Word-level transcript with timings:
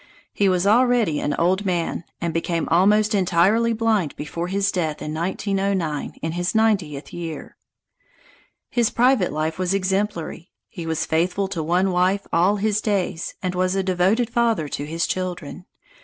He 0.33 0.49
was 0.49 0.65
already 0.65 1.19
an 1.19 1.35
old 1.37 1.63
man, 1.63 2.05
and 2.19 2.33
became 2.33 2.67
almost 2.69 3.13
entirely 3.13 3.71
blind 3.71 4.15
before 4.15 4.47
his 4.47 4.71
death 4.71 4.99
in 4.99 5.13
1909 5.13 6.15
in 6.23 6.31
his 6.31 6.55
ninetieth 6.55 7.13
year. 7.13 7.55
His 8.71 8.89
private 8.89 9.31
life 9.31 9.59
was 9.59 9.75
exemplary. 9.75 10.49
He 10.67 10.87
was 10.87 11.05
faithful 11.05 11.47
to 11.49 11.61
one 11.61 11.91
wife 11.91 12.25
all 12.33 12.55
his 12.55 12.81
days, 12.81 13.35
and 13.43 13.53
was 13.53 13.75
a 13.75 13.83
devoted 13.83 14.31
father 14.31 14.67
to 14.69 14.85
his 14.87 15.05
children. 15.05 15.67